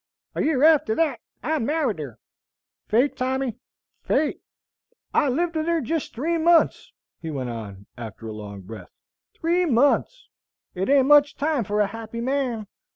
A 0.33 0.41
year 0.43 0.63
after 0.63 0.95
that 0.95 1.19
I 1.43 1.59
married 1.59 1.99
her, 1.99 2.17
Fate, 2.87 3.15
Tommy, 3.15 3.59
Fate! 4.01 4.41
"I 5.13 5.29
lived 5.29 5.55
with 5.55 5.67
her 5.67 5.79
jest 5.79 6.15
three 6.15 6.39
months," 6.39 6.91
he 7.21 7.29
went 7.29 7.51
on, 7.51 7.85
after 7.95 8.25
a 8.25 8.31
long 8.33 8.61
breath, 8.61 8.89
"three 9.39 9.67
months! 9.67 10.27
It 10.73 10.89
ain't 10.89 11.05
much 11.07 11.37
time 11.37 11.63
for 11.65 11.81
a 11.81 11.85
happy 11.85 12.19
man. 12.19 12.65